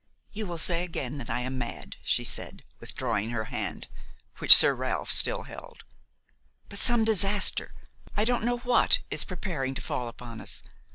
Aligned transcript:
"You 0.31 0.47
will 0.47 0.57
say 0.57 0.83
again 0.83 1.19
that 1.19 1.29
I 1.29 1.41
am 1.41 1.59
mad," 1.59 1.97
she 2.01 2.23
said, 2.23 2.63
withdrawing 2.79 3.29
her 3.29 3.43
hand, 3.53 3.87
which 4.39 4.51
Sir 4.57 4.73
Ralph 4.73 5.11
still 5.11 5.43
held, 5.43 5.83
"but 6.69 6.79
some 6.79 7.03
disaster, 7.03 7.75
I 8.17 8.25
don't 8.25 8.43
know 8.43 8.57
what, 8.57 9.01
is 9.11 9.23
preparing 9.23 9.75
to 9.75 9.81
fall 9.83 10.07
upon 10.07 10.41
us. 10.41 10.63